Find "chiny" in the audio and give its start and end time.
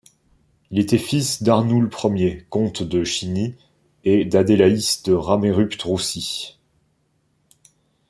3.03-3.53